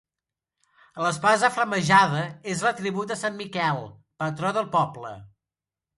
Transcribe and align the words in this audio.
L'espasa 1.05 1.51
flamejada 1.57 2.23
és 2.55 2.63
l'atribut 2.69 3.13
de 3.15 3.19
sant 3.25 3.39
Miquel, 3.43 3.83
patró 4.25 4.55
del 4.57 4.71
poble. 4.79 5.13